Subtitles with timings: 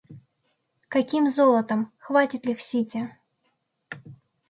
[0.89, 3.11] Каким золотом— хватит ли в Сити?!